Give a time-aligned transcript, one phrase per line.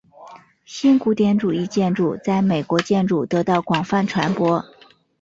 [0.65, 4.65] 新古典主义建筑在美国建筑得到广泛传播。